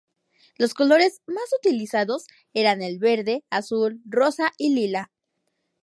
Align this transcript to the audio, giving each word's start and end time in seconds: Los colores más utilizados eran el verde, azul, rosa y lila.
Los 0.57 0.73
colores 0.73 1.21
más 1.27 1.47
utilizados 1.59 2.25
eran 2.55 2.81
el 2.81 2.97
verde, 2.97 3.43
azul, 3.51 4.01
rosa 4.09 4.51
y 4.57 4.73
lila. 4.73 5.11